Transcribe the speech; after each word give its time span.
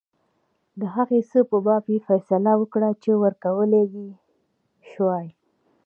د 0.79 0.81
هغه 0.95 1.17
څه 1.31 1.39
په 1.49 1.57
باب 1.65 1.83
یې 1.93 1.99
فیصله 2.07 2.51
وکړه 2.57 2.89
چې 3.01 3.09
ورکولای 3.23 3.85
یې 3.95 4.07
شوای. 4.91 5.27